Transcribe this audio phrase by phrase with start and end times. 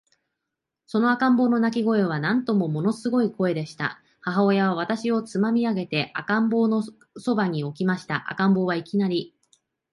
[0.87, 4.01] その赤ん坊の泣声は、なんとももの凄い声でした。
[4.21, 6.81] 母親は私をつまみ上げて、赤ん坊の
[7.23, 8.25] 傍に置きました。
[8.31, 9.35] 赤ん坊は、いきなり、